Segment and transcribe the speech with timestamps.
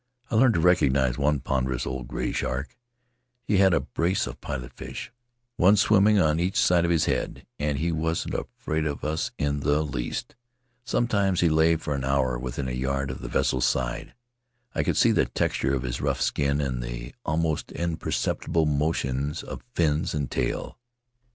[0.31, 2.75] I learned to recognize one ponderous old gray shark;
[3.43, 5.11] he had a brace of pilot fish,
[5.57, 9.59] one swimming on each side of his head— and he wasn't afraid of us in
[9.59, 10.35] the least.
[10.83, 14.15] Sometimes he lay for an hour within a yard of the vessel's side;
[14.73, 18.93] I could see the tex ture of his rough skin and the almost imperceptible mo
[18.93, 20.79] tion of fins and tail.